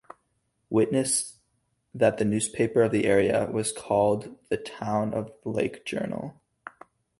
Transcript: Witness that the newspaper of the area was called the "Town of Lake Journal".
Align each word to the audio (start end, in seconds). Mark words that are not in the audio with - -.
Witness 0.71 1.37
that 1.93 2.17
the 2.17 2.25
newspaper 2.25 2.81
of 2.81 2.91
the 2.91 3.05
area 3.05 3.47
was 3.53 3.71
called 3.71 4.35
the 4.49 4.57
"Town 4.57 5.13
of 5.13 5.31
Lake 5.45 5.85
Journal". 5.85 6.41